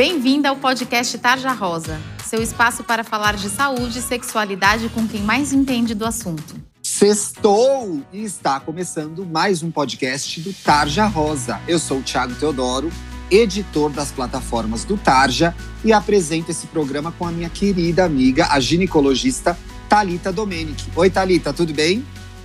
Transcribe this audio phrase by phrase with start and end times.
[0.00, 5.20] Bem-vinda ao podcast Tarja Rosa, seu espaço para falar de saúde e sexualidade com quem
[5.20, 6.54] mais entende do assunto.
[6.82, 11.60] Sextou e está começando mais um podcast do Tarja Rosa.
[11.68, 12.90] Eu sou o Thiago Teodoro,
[13.30, 15.54] editor das plataformas do Tarja
[15.84, 19.54] e apresento esse programa com a minha querida amiga, a ginecologista
[19.86, 20.82] Talita Domenic.
[20.96, 22.02] Oi, Talita, tudo bem?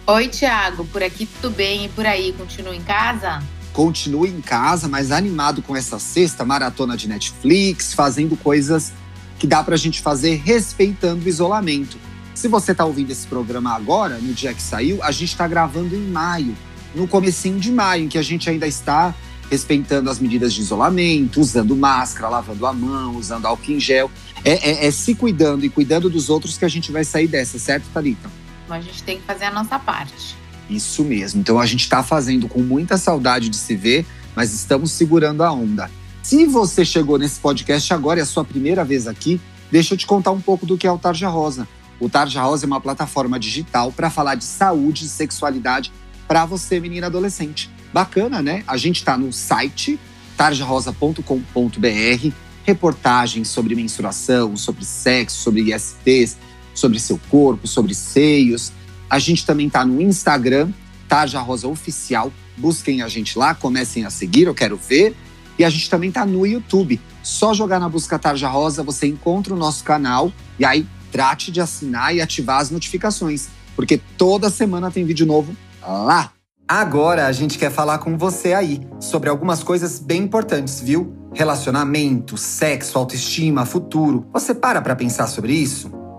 [0.08, 0.84] Oi, Thiago.
[0.88, 2.34] Por aqui tudo bem e por aí?
[2.34, 3.42] Continua em casa?
[3.76, 8.94] Continue em casa, mas animado com essa sexta maratona de Netflix, fazendo coisas
[9.38, 11.98] que dá pra gente fazer respeitando o isolamento.
[12.34, 15.94] Se você tá ouvindo esse programa agora, no dia que saiu, a gente tá gravando
[15.94, 16.56] em maio,
[16.96, 19.14] no comecinho de maio, em que a gente ainda está
[19.52, 24.10] respeitando as medidas de isolamento, usando máscara, lavando a mão, usando álcool em gel.
[24.46, 27.60] É, é, é se cuidando e cuidando dos outros que a gente vai sair dessa,
[27.60, 28.32] certo, Thalita?
[28.64, 30.45] Então a gente tem que fazer a nossa parte.
[30.70, 31.42] Isso mesmo.
[31.42, 35.52] Então a gente está fazendo com muita saudade de se ver, mas estamos segurando a
[35.52, 35.90] onda.
[36.24, 39.40] Se você chegou nesse podcast agora é a sua primeira vez aqui,
[39.72, 41.68] deixa eu te contar um pouco do que é o Tarja Rosa.
[42.00, 45.92] O Tarja Rosa é uma plataforma digital para falar de saúde e sexualidade
[46.28, 47.70] para você, menina adolescente.
[47.94, 48.64] Bacana, né?
[48.68, 50.00] A gente está no site
[50.36, 52.32] tarjarosa.com.br,
[52.66, 56.38] reportagens sobre menstruação, sobre sexo, sobre ISTs,
[56.74, 58.74] sobre seu corpo, sobre seios,
[59.16, 60.74] a gente também está no Instagram,
[61.08, 62.34] Tarja Rosa Oficial.
[62.58, 65.16] Busquem a gente lá, comecem a seguir, eu quero ver.
[65.58, 67.00] E a gente também está no YouTube.
[67.24, 70.34] Só jogar na busca Tarja Rosa, você encontra o nosso canal.
[70.60, 75.56] E aí, trate de assinar e ativar as notificações, porque toda semana tem vídeo novo
[75.82, 76.34] lá.
[76.68, 81.16] Agora a gente quer falar com você aí sobre algumas coisas bem importantes, viu?
[81.34, 84.28] Relacionamento, sexo, autoestima, futuro.
[84.34, 86.05] Você para para pensar sobre isso?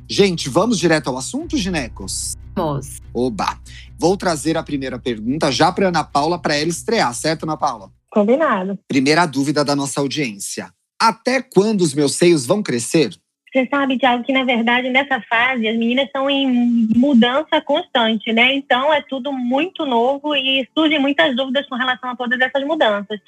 [0.07, 2.35] Gente, vamos direto ao assunto, ginecos?
[2.55, 3.01] Vamos.
[3.11, 3.59] Oba!
[3.97, 7.89] Vou trazer a primeira pergunta já para Ana Paula para ela estrear, certo, Ana Paula?
[8.11, 8.77] Combinado.
[8.87, 10.71] Primeira dúvida da nossa audiência.
[11.01, 13.09] Até quando os meus seios vão crescer?
[13.51, 18.53] Você sabe, Tiago, que na verdade nessa fase as meninas estão em mudança constante, né?
[18.53, 23.19] Então é tudo muito novo e surgem muitas dúvidas com relação a todas essas mudanças.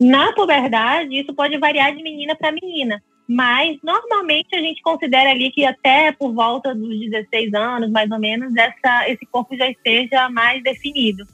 [0.00, 5.50] Na puberdade, isso pode variar de menina para menina, mas normalmente a gente considera ali
[5.50, 10.28] que até por volta dos 16 anos, mais ou menos, essa, esse corpo já esteja
[10.28, 11.26] mais definido.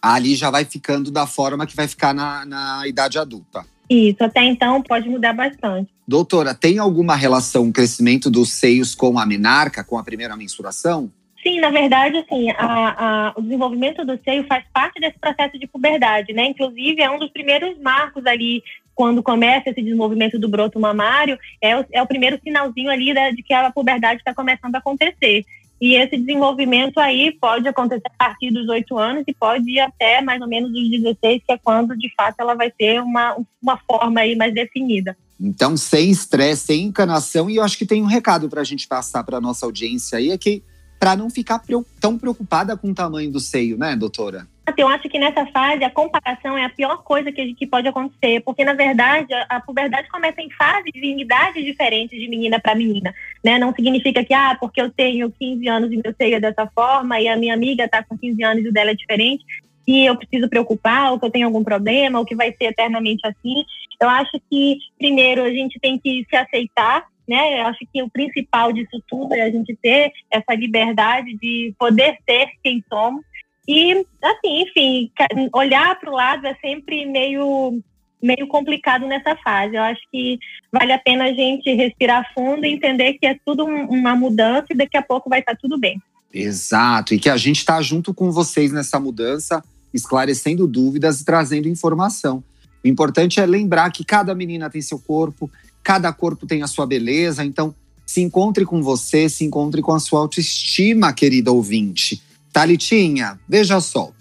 [0.00, 3.64] Ali já vai ficando da forma que vai ficar na, na idade adulta.
[3.88, 5.90] Isso, até então pode mudar bastante.
[6.06, 11.10] Doutora, tem alguma relação o crescimento dos seios com a menarca, com a primeira mensuração?
[11.42, 15.66] Sim, na verdade, assim, a, a, o desenvolvimento do seio faz parte desse processo de
[15.66, 16.46] puberdade, né?
[16.46, 18.62] Inclusive, é um dos primeiros marcos ali
[18.94, 23.30] quando começa esse desenvolvimento do broto mamário, é o, é o primeiro sinalzinho ali da,
[23.30, 25.44] de que a puberdade está começando a acontecer.
[25.80, 30.20] E esse desenvolvimento aí pode acontecer a partir dos 8 anos e pode ir até
[30.20, 33.76] mais ou menos os 16, que é quando de fato ela vai ter uma, uma
[33.76, 35.16] forma aí mais definida.
[35.40, 38.88] Então, sem estresse, sem encanação, e eu acho que tem um recado para a gente
[38.88, 40.64] passar para a nossa audiência aí, é que
[40.98, 41.62] para não ficar
[42.00, 44.46] tão preocupada com o tamanho do seio, né, doutora?
[44.76, 48.40] Eu acho que nessa fase a comparação é a pior coisa que, que pode acontecer,
[48.40, 52.74] porque na verdade a, a puberdade começa em fases de idades diferentes de menina para
[52.74, 53.58] menina, né?
[53.58, 57.20] Não significa que ah, porque eu tenho 15 anos e meu seio é dessa forma
[57.20, 59.44] e a minha amiga está com 15 anos e o dela é diferente,
[59.86, 63.26] que eu preciso preocupar, ou que eu tenho algum problema, ou que vai ser eternamente
[63.26, 63.64] assim.
[64.00, 67.60] Eu acho que primeiro a gente tem que se aceitar né?
[67.60, 72.16] Eu acho que o principal disso tudo é a gente ter essa liberdade de poder
[72.28, 73.22] ser quem somos.
[73.66, 73.92] E,
[74.22, 75.10] assim, enfim,
[75.52, 77.78] olhar para o lado é sempre meio,
[78.22, 79.76] meio complicado nessa fase.
[79.76, 80.38] Eu acho que
[80.72, 84.76] vale a pena a gente respirar fundo e entender que é tudo uma mudança e
[84.76, 86.00] daqui a pouco vai estar tudo bem.
[86.32, 91.68] Exato, e que a gente está junto com vocês nessa mudança, esclarecendo dúvidas e trazendo
[91.68, 92.42] informação.
[92.84, 95.50] O importante é lembrar que cada menina tem seu corpo,
[95.88, 97.74] Cada corpo tem a sua beleza, então
[98.04, 102.22] se encontre com você, se encontre com a sua autoestima, querida ouvinte.
[102.52, 104.12] Talitinha, veja só.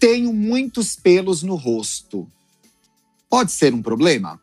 [0.00, 2.26] Tenho muitos pelos no rosto.
[3.28, 4.40] Pode ser um problema?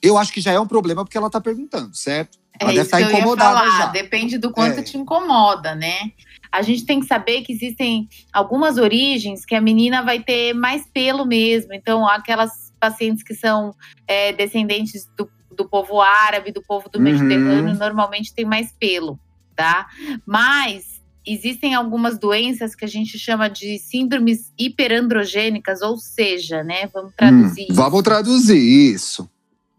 [0.00, 2.38] Eu acho que já é um problema porque ela está perguntando, certo?
[2.58, 3.86] Ela é deve estar tá incomodada já.
[3.88, 4.82] Depende do quanto é.
[4.82, 6.10] te incomoda, né?
[6.50, 10.86] A gente tem que saber que existem algumas origens que a menina vai ter mais
[10.86, 11.74] pelo mesmo.
[11.74, 13.74] Então, aquelas pacientes que são
[14.08, 17.04] é, descendentes do do povo árabe, do povo do uhum.
[17.04, 19.18] Mediterrâneo, normalmente tem mais pelo,
[19.54, 19.86] tá?
[20.26, 26.88] Mas existem algumas doenças que a gente chama de síndromes hiperandrogênicas, ou seja, né?
[26.92, 27.66] Vamos traduzir.
[27.70, 29.28] Hum, vamos traduzir isso.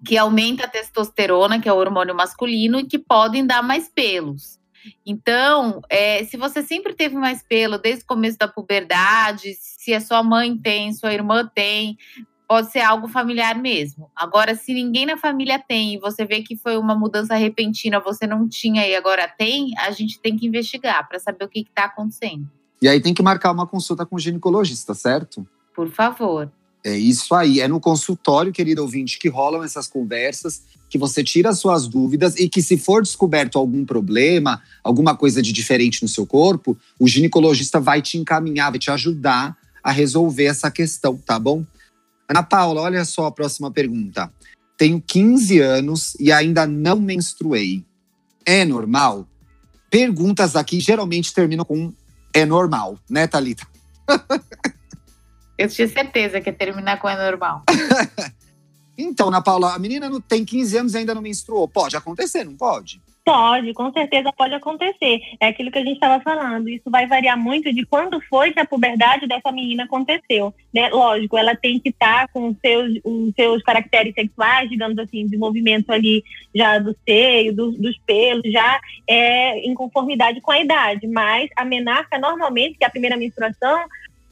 [0.06, 4.58] Que aumenta a testosterona, que é o hormônio masculino, e que podem dar mais pelos.
[5.06, 10.02] Então, é, se você sempre teve mais pelo desde o começo da puberdade, se a
[10.02, 11.98] sua mãe tem, sua irmã tem,
[12.48, 14.10] pode ser algo familiar mesmo.
[14.16, 18.26] Agora, se ninguém na família tem e você vê que foi uma mudança repentina, você
[18.26, 21.86] não tinha e agora tem, a gente tem que investigar para saber o que está
[21.86, 22.48] acontecendo.
[22.82, 25.46] E aí tem que marcar uma consulta com o ginecologista, certo?
[25.76, 26.52] Por favor.
[26.84, 27.60] É isso aí.
[27.60, 32.38] É no consultório, querido ouvinte, que rolam essas conversas, que você tira as suas dúvidas
[32.38, 37.08] e que, se for descoberto algum problema, alguma coisa de diferente no seu corpo, o
[37.08, 41.66] ginecologista vai te encaminhar, vai te ajudar a resolver essa questão, tá bom?
[42.30, 44.32] Ana Paula, olha só a próxima pergunta.
[44.78, 47.86] Tenho 15 anos e ainda não menstruei.
[48.46, 49.28] É normal?
[49.90, 51.94] Perguntas aqui geralmente terminam com
[52.34, 53.66] é normal, né, Thalita?
[55.58, 57.64] Eu tinha certeza que ia terminar com é normal.
[58.96, 61.68] então, Ana Paula, a menina não tem 15 anos e ainda não menstruou.
[61.68, 63.02] Pode acontecer, não pode?
[63.28, 65.20] Pode, com certeza pode acontecer.
[65.38, 66.70] É aquilo que a gente estava falando.
[66.70, 70.56] Isso vai variar muito de quando foi que a puberdade dessa menina aconteceu.
[70.74, 70.88] Né?
[70.88, 75.26] Lógico, ela tem que estar tá com os seus, os seus caracteres sexuais, digamos assim,
[75.26, 76.24] desenvolvimento ali
[76.56, 81.06] já do seio, do, dos pelos, já é em conformidade com a idade.
[81.06, 83.78] Mas a menarca, normalmente, que é a primeira menstruação,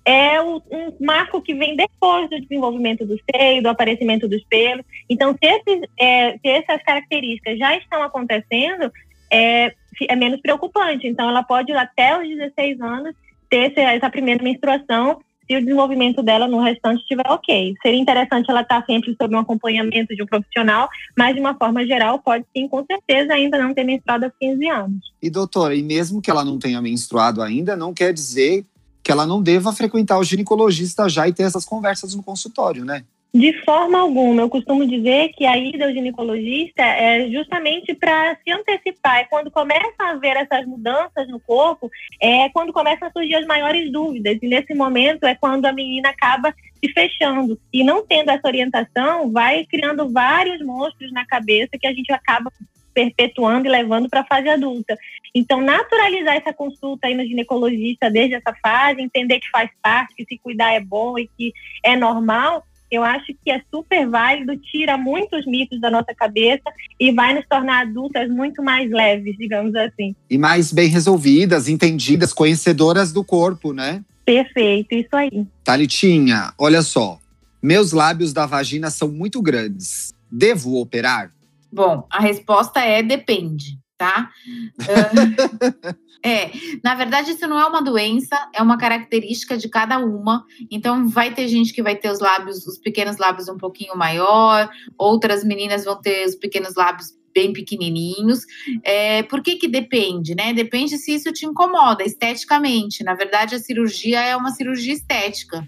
[0.06, 0.62] é um
[1.00, 4.86] marco que vem depois do desenvolvimento do seio, do aparecimento dos pelos.
[5.10, 8.92] Então, se, esses, é, se essas características já estão acontecendo,
[9.32, 9.74] é,
[10.08, 11.08] é, menos preocupante.
[11.08, 13.16] Então, ela pode até os 16 anos
[13.50, 17.74] ter essa primeira menstruação se o desenvolvimento dela no restante estiver ok.
[17.82, 21.86] Seria interessante ela estar sempre sob um acompanhamento de um profissional, mas de uma forma
[21.86, 25.14] geral, pode sim, com certeza, ainda não ter menstruado aos 15 anos.
[25.22, 28.66] E doutora, e mesmo que ela não tenha menstruado ainda, não quer dizer
[29.06, 33.04] que ela não deva frequentar o ginecologista já e ter essas conversas no consultório, né?
[33.32, 34.42] De forma alguma.
[34.42, 39.18] Eu costumo dizer que a ida ao ginecologista é justamente para se antecipar.
[39.18, 43.46] É quando começa a haver essas mudanças no corpo, é quando começam a surgir as
[43.46, 44.40] maiores dúvidas.
[44.42, 46.52] E nesse momento é quando a menina acaba
[46.84, 47.60] se fechando.
[47.72, 52.52] E não tendo essa orientação, vai criando vários monstros na cabeça que a gente acaba
[52.96, 54.98] perpetuando e levando para a fase adulta.
[55.36, 60.26] Então, naturalizar essa consulta aí no ginecologista desde essa fase, entender que faz parte, que
[60.26, 64.98] se cuidar é bom e que é normal, eu acho que é super válido, tira
[64.98, 66.64] muitos mitos da nossa cabeça
[66.98, 70.16] e vai nos tornar adultas muito mais leves, digamos assim.
[70.30, 74.02] E mais bem resolvidas, entendidas, conhecedoras do corpo, né?
[74.24, 75.46] Perfeito, isso aí.
[75.64, 77.20] Talitinha, olha só.
[77.62, 80.14] Meus lábios da vagina são muito grandes.
[80.32, 81.32] Devo operar?
[81.76, 83.78] Bom, a resposta é depende.
[83.98, 84.30] tá?
[86.24, 86.52] é,
[86.82, 90.46] na verdade, isso não é uma doença, é uma característica de cada uma.
[90.72, 94.70] Então, vai ter gente que vai ter os lábios, os pequenos lábios um pouquinho maior,
[94.98, 98.46] outras meninas vão ter os pequenos lábios bem pequenininhos.
[98.82, 100.54] É, por que que depende, né?
[100.54, 103.04] Depende se isso te incomoda esteticamente.
[103.04, 105.68] Na verdade, a cirurgia é uma cirurgia estética.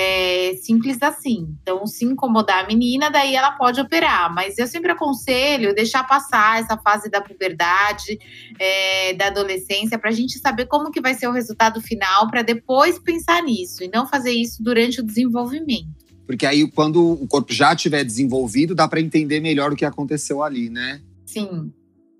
[0.00, 1.56] É simples assim.
[1.60, 4.32] Então, se incomodar a menina, daí ela pode operar.
[4.32, 8.16] Mas eu sempre aconselho deixar passar essa fase da puberdade,
[8.60, 12.42] é, da adolescência, para a gente saber como que vai ser o resultado final, para
[12.42, 15.88] depois pensar nisso e não fazer isso durante o desenvolvimento.
[16.24, 20.44] Porque aí, quando o corpo já estiver desenvolvido, dá para entender melhor o que aconteceu
[20.44, 21.00] ali, né?
[21.26, 21.72] Sim.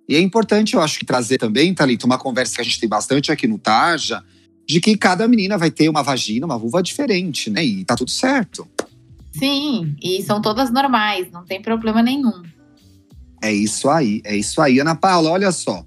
[0.08, 2.88] E é importante, eu acho que trazer também, Thalita, uma conversa que a gente tem
[2.88, 4.24] bastante aqui no Tarja,
[4.68, 7.64] de que cada menina vai ter uma vagina, uma vulva diferente, né?
[7.64, 8.68] E tá tudo certo.
[9.32, 12.42] Sim, e são todas normais, não tem problema nenhum.
[13.42, 14.78] É isso aí, é isso aí.
[14.78, 15.86] Ana Paula, olha só.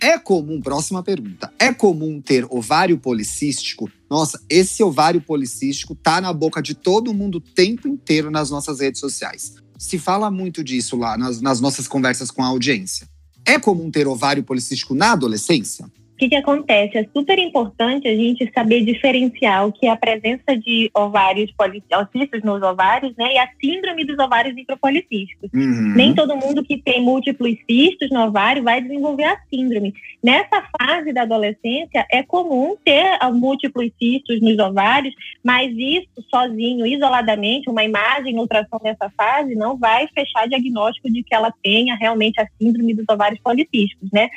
[0.00, 1.52] É comum, próxima pergunta.
[1.58, 3.90] É comum ter ovário policístico?
[4.10, 8.80] Nossa, esse ovário policístico tá na boca de todo mundo o tempo inteiro nas nossas
[8.80, 9.54] redes sociais.
[9.78, 13.08] Se fala muito disso lá nas, nas nossas conversas com a audiência.
[13.44, 15.90] É comum ter ovário policístico na adolescência?
[16.18, 16.98] O que, que acontece?
[16.98, 22.42] É super importante a gente saber diferenciar o que é a presença de ovários policísticos
[22.42, 23.34] nos ovários, né?
[23.34, 25.48] E a síndrome dos ovários micropolicísticos.
[25.54, 25.94] Uhum.
[25.94, 29.94] Nem todo mundo que tem múltiplos cistos no ovário vai desenvolver a síndrome.
[30.20, 37.70] Nessa fase da adolescência, é comum ter múltiplos cistos nos ovários, mas isso sozinho, isoladamente,
[37.70, 42.48] uma imagem, ultrassom nessa fase, não vai fechar diagnóstico de que ela tenha realmente a
[42.60, 44.28] síndrome dos ovários policísticos, né?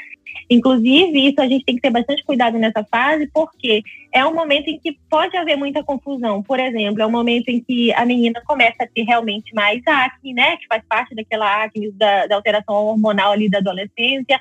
[0.50, 4.68] Inclusive, isso a gente tem que ter bastante cuidado nessa fase, porque é um momento
[4.68, 6.44] em que pode haver muita confusão.
[6.44, 10.34] Por exemplo, é um momento em que a menina começa a ter realmente mais acne,
[10.34, 10.58] né?
[10.58, 14.40] Que faz parte daquela acne da, da alteração hormonal ali da adolescência.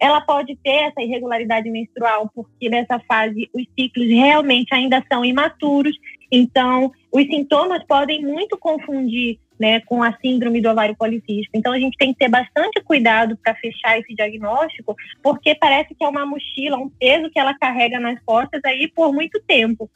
[0.00, 5.96] Ela pode ter essa irregularidade menstrual, porque nessa fase os ciclos realmente ainda são imaturos.
[6.32, 11.50] Então, os sintomas podem muito confundir né, com a síndrome do ovário policístico.
[11.54, 16.02] Então, a gente tem que ter bastante cuidado para fechar esse diagnóstico, porque parece que
[16.02, 19.90] é uma mochila, um peso que ela carrega nas costas aí por muito tempo.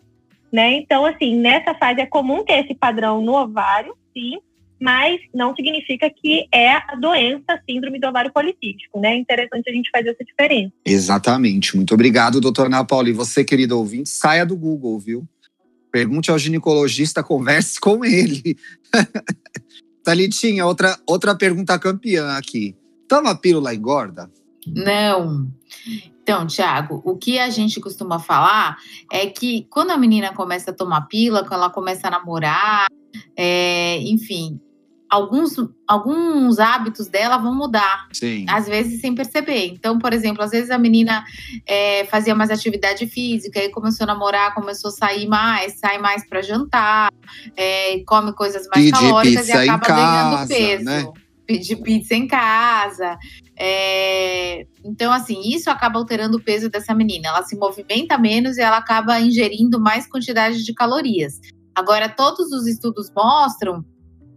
[0.52, 0.74] Né?
[0.74, 4.38] Então, assim, nessa fase é comum ter esse padrão no ovário, sim,
[4.80, 9.14] mas não significa que é a doença a síndrome do ovário policístico, né?
[9.14, 10.72] É interessante a gente fazer essa diferença.
[10.84, 11.74] Exatamente.
[11.74, 13.08] Muito obrigado, doutora Ana Paula.
[13.08, 15.26] E você, querido ouvinte, saia do Google, viu?
[15.96, 18.54] Pergunte ao ginecologista, converse com ele.
[20.04, 22.76] Thalitinha, outra, outra pergunta campeã aqui.
[23.08, 24.30] Toma pílula engorda?
[24.66, 25.50] Não.
[26.22, 28.76] Então, Tiago, o que a gente costuma falar
[29.10, 32.88] é que quando a menina começa a tomar pílula, quando ela começa a namorar,
[33.34, 34.60] é, enfim,
[35.10, 35.54] alguns,
[35.86, 38.08] alguns hábitos dela vão mudar.
[38.12, 38.44] Sim.
[38.48, 39.66] Às vezes sem perceber.
[39.66, 41.24] Então, por exemplo, às vezes a menina
[41.66, 46.28] é, fazia mais atividade física, aí começou a namorar, começou a sair mais, sai mais
[46.28, 47.12] para jantar,
[47.56, 50.84] é, come coisas mais Pedir calóricas e acaba ganhando peso.
[50.84, 51.12] Né?
[51.46, 53.16] Pedir pizza em casa.
[53.56, 57.28] É, então, assim, isso acaba alterando o peso dessa menina.
[57.28, 61.40] Ela se movimenta menos e ela acaba ingerindo mais quantidade de calorias.
[61.72, 63.84] Agora, todos os estudos mostram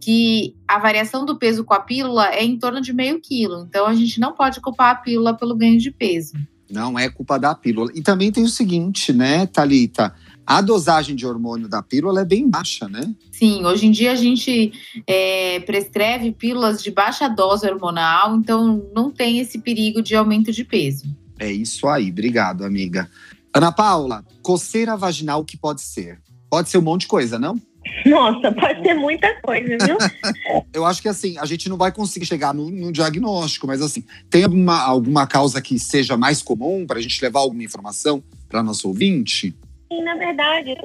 [0.00, 3.66] que a variação do peso com a pílula é em torno de meio quilo.
[3.68, 6.32] Então a gente não pode culpar a pílula pelo ganho de peso.
[6.70, 7.90] Não é culpa da pílula.
[7.94, 10.14] E também tem o seguinte, né, Talita?
[10.46, 13.14] A dosagem de hormônio da pílula é bem baixa, né?
[13.30, 14.72] Sim, hoje em dia a gente
[15.06, 20.64] é, prescreve pílulas de baixa dose hormonal, então não tem esse perigo de aumento de
[20.64, 21.04] peso.
[21.38, 23.08] É isso aí, obrigado, amiga.
[23.54, 26.20] Ana Paula, coceira vaginal, o que pode ser?
[26.48, 27.60] Pode ser um monte de coisa, não?
[28.06, 29.96] Nossa, pode ser muita coisa, viu?
[30.72, 34.04] Eu acho que assim, a gente não vai conseguir chegar no, no diagnóstico, mas assim,
[34.28, 38.62] tem alguma, alguma causa que seja mais comum para a gente levar alguma informação para
[38.62, 39.54] nosso ouvinte?
[39.92, 40.76] Sim, na verdade,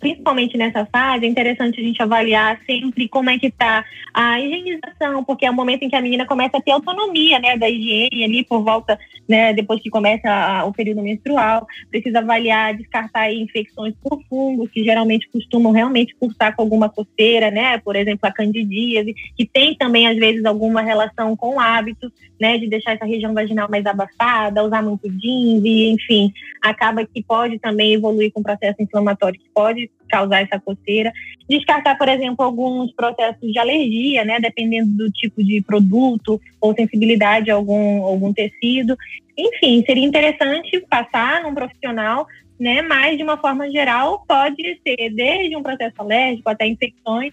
[0.00, 5.22] principalmente nessa fase, é interessante a gente avaliar sempre como é que está a higienização,
[5.22, 8.24] porque é o momento em que a menina começa a ter autonomia, né, da higiene
[8.24, 13.92] ali por volta, né, depois que começa a, o período menstrual, precisa avaliar, descartar infecções
[14.02, 19.14] por fungos, que geralmente costumam realmente cursar com alguma coceira, né, por exemplo, a candidíase,
[19.36, 23.68] que tem também, às vezes, alguma relação com hábitos, né, de deixar essa região vaginal
[23.70, 29.38] mais abafada, usar muito jeans, e, enfim, acaba que pode também evoluir com processo inflamatório
[29.38, 31.12] que pode causar essa coceira.
[31.48, 37.50] Descartar, por exemplo, alguns processos de alergia, né, dependendo do tipo de produto ou sensibilidade
[37.50, 38.96] a algum, algum tecido.
[39.36, 42.26] Enfim, seria interessante passar num profissional,
[42.58, 47.32] né, mas de uma forma geral pode ser desde um processo alérgico até infecções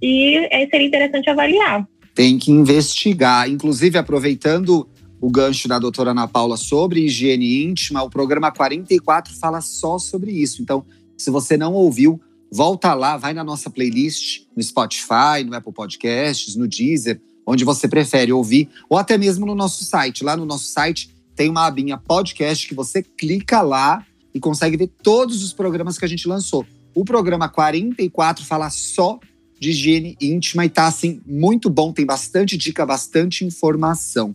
[0.00, 1.86] e é, seria interessante avaliar.
[2.14, 4.88] Tem que investigar, inclusive aproveitando
[5.20, 10.30] o gancho da doutora Ana Paula sobre higiene íntima, o programa 44 fala só sobre
[10.30, 10.62] isso.
[10.62, 10.84] Então,
[11.16, 12.20] se você não ouviu,
[12.50, 17.88] volta lá, vai na nossa playlist, no Spotify, no Apple Podcasts, no Deezer, onde você
[17.88, 20.22] prefere ouvir, ou até mesmo no nosso site.
[20.22, 24.88] Lá no nosso site tem uma abinha podcast que você clica lá e consegue ver
[25.02, 26.64] todos os programas que a gente lançou.
[26.94, 29.18] O programa 44 fala só
[29.58, 34.34] de higiene íntima e tá assim muito bom, tem bastante dica, bastante informação.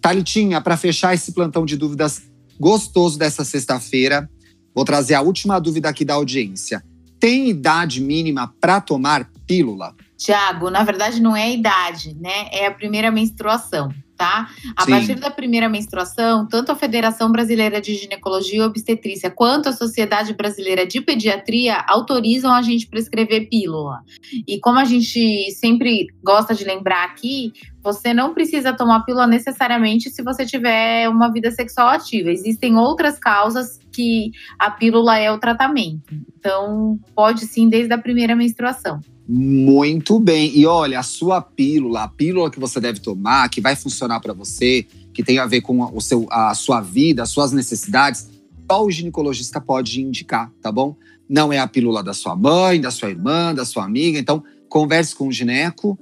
[0.00, 2.22] Talitinha, para fechar esse plantão de dúvidas
[2.58, 4.28] gostoso dessa sexta-feira,
[4.74, 6.82] vou trazer a última dúvida aqui da audiência.
[7.18, 9.94] Tem idade mínima para tomar pílula?
[10.16, 12.48] Tiago, na verdade não é a idade, né?
[12.52, 13.90] É a primeira menstruação
[14.20, 14.50] tá?
[14.76, 14.90] A Sim.
[14.90, 20.34] partir da primeira menstruação, tanto a Federação Brasileira de Ginecologia e Obstetrícia quanto a Sociedade
[20.34, 24.00] Brasileira de Pediatria autorizam a gente prescrever pílula.
[24.46, 30.10] E como a gente sempre gosta de lembrar aqui, você não precisa tomar pílula necessariamente
[30.10, 32.30] se você tiver uma vida sexual ativa.
[32.30, 36.14] Existem outras causas que a pílula é o tratamento.
[36.38, 39.00] Então, pode sim desde a primeira menstruação.
[39.26, 40.56] Muito bem.
[40.56, 44.32] E olha, a sua pílula, a pílula que você deve tomar, que vai funcionar para
[44.32, 48.28] você, que tem a ver com o seu, a sua vida, as suas necessidades,
[48.70, 50.96] só o ginecologista pode indicar, tá bom?
[51.28, 54.18] Não é a pílula da sua mãe, da sua irmã, da sua amiga.
[54.18, 55.98] Então, converse com o gineco.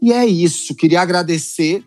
[0.00, 0.74] E é isso.
[0.74, 1.84] Queria agradecer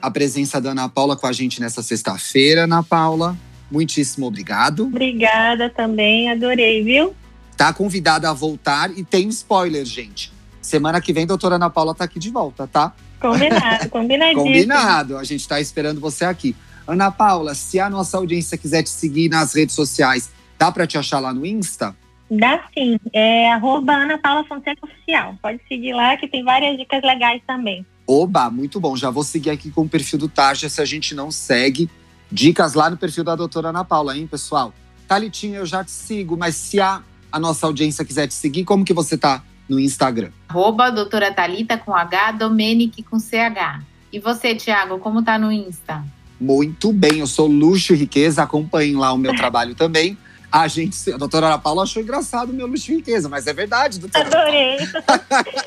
[0.00, 3.36] a presença da Ana Paula com a gente nessa sexta-feira, Ana Paula.
[3.70, 4.84] Muitíssimo obrigado.
[4.84, 7.14] Obrigada também, adorei, viu?
[7.56, 10.32] Tá convidada a voltar e tem spoiler, gente.
[10.60, 12.94] Semana que vem, doutora Ana Paula tá aqui de volta, tá?
[13.20, 14.44] Combinado, combinadíssimo.
[14.44, 16.56] Combinado, a gente tá esperando você aqui.
[16.86, 20.98] Ana Paula, se a nossa audiência quiser te seguir nas redes sociais, dá para te
[20.98, 21.94] achar lá no Insta?
[22.30, 25.34] Dá sim, é arroba Ana Paula Fonseca Oficial.
[25.42, 27.84] Pode seguir lá que tem várias dicas legais também.
[28.06, 28.96] Oba, muito bom.
[28.96, 31.90] Já vou seguir aqui com o perfil do Tarja se a gente não segue.
[32.30, 34.72] Dicas lá no perfil da doutora Ana Paula, hein, pessoal?
[35.08, 38.84] Talitinha, eu já te sigo, mas se a a nossa audiência quiser te seguir, como
[38.84, 40.30] que você tá no Instagram?
[40.48, 43.82] Arroba doutora Thalita com H, Domenic com CH.
[44.12, 46.04] E você, Thiago, como tá no Insta?
[46.40, 50.18] Muito bem, eu sou Luxo e Riqueza, acompanhem lá o meu trabalho também.
[50.50, 54.00] A gente, a doutora Ana Paula achou engraçado o meu Luxo Riqueza, mas é verdade,
[54.00, 54.26] doutora.
[54.26, 54.78] Adorei.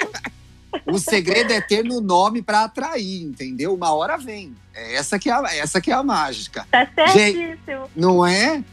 [0.86, 3.74] o segredo é ter no nome para atrair, entendeu?
[3.74, 4.54] Uma hora vem.
[4.74, 6.67] É essa que é a, essa que é a mágica.
[6.69, 7.17] Tá certíssimo.
[7.17, 7.60] Gente,
[7.96, 8.63] não é?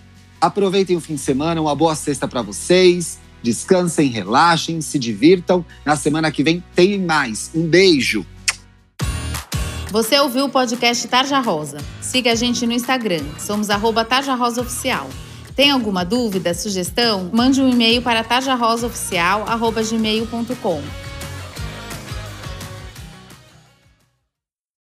[0.41, 3.19] Aproveitem o fim de semana, uma boa sexta para vocês.
[3.43, 5.65] Descansem, relaxem, se divirtam.
[5.85, 7.51] Na semana que vem tem mais.
[7.55, 8.27] Um beijo.
[9.91, 11.79] Você ouviu o podcast Tarja Rosa?
[12.01, 13.25] Siga a gente no Instagram.
[13.39, 15.09] Somos arroba Tarja Rosa Oficial.
[15.55, 17.31] Tem alguma dúvida, sugestão?
[17.33, 21.10] Mande um e-mail para tarjarosaoficial.gmail.com